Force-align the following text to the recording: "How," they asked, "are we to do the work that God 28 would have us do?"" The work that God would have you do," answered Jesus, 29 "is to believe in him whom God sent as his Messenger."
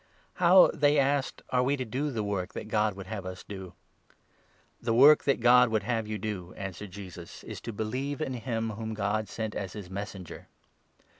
"How," 0.41 0.71
they 0.73 0.97
asked, 0.97 1.43
"are 1.51 1.61
we 1.61 1.77
to 1.77 1.85
do 1.85 2.09
the 2.09 2.23
work 2.23 2.53
that 2.53 2.67
God 2.69 2.93
28 2.93 2.97
would 2.97 3.05
have 3.05 3.23
us 3.27 3.43
do?"" 3.43 3.73
The 4.81 4.95
work 4.95 5.25
that 5.25 5.39
God 5.41 5.69
would 5.69 5.83
have 5.83 6.07
you 6.07 6.17
do," 6.17 6.55
answered 6.57 6.89
Jesus, 6.89 7.41
29 7.41 7.51
"is 7.51 7.61
to 7.61 7.71
believe 7.73 8.19
in 8.19 8.33
him 8.33 8.71
whom 8.71 8.95
God 8.95 9.29
sent 9.29 9.53
as 9.53 9.73
his 9.73 9.91
Messenger." 9.91 10.47